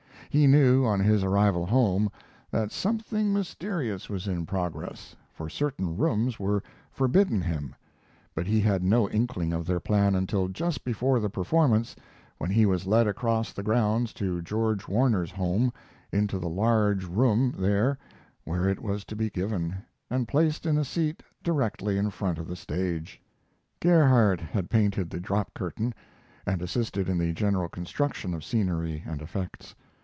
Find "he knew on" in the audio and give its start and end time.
0.33-1.01